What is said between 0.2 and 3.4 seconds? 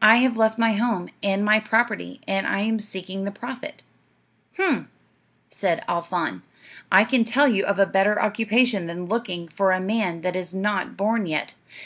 left my home, and my property, and I am seeking the